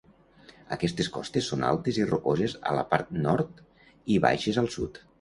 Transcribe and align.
Aquestes 0.77 1.09
costes 1.17 1.51
són 1.53 1.67
altes 1.69 2.01
i 2.03 2.09
rocoses 2.13 2.57
a 2.73 2.75
la 2.81 2.89
part 2.95 3.15
nord 3.29 3.65
i 4.17 4.21
baixes 4.29 4.63
al 4.65 4.77
sud. 4.79 5.05